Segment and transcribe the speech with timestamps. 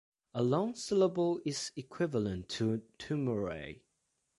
[0.33, 3.83] A long syllable is equivalent to two morae.